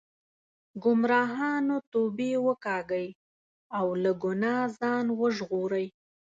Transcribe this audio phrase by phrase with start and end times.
[0.83, 3.07] ګمراهانو توبې وکاږئ
[3.77, 5.85] او له ګناه ځان وژغورئ.